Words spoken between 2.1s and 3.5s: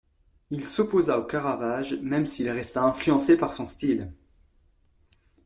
s'il resta influencé